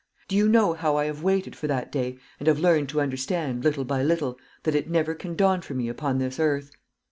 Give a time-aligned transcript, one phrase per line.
[0.27, 3.63] Do you know how I have waited for that day, and have learned to understand,
[3.63, 6.71] little by little, that it never can dawn for me upon this earth?